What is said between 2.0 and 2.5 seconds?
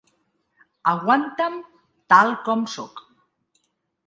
tal